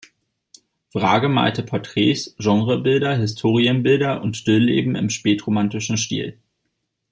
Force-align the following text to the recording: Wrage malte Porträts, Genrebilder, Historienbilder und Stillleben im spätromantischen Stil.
Wrage 0.93 1.29
malte 1.29 1.61
Porträts, 1.61 2.35
Genrebilder, 2.39 3.15
Historienbilder 3.17 4.23
und 4.23 4.35
Stillleben 4.35 4.95
im 4.95 5.11
spätromantischen 5.11 5.95
Stil. 5.97 6.39